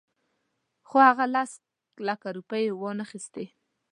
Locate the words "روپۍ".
2.37-2.61